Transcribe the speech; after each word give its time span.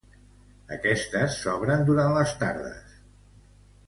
Aquestes 0.77 1.35
s'obren 1.41 1.83
durant 1.89 2.13
les 2.15 2.33
tardes. 2.39 2.97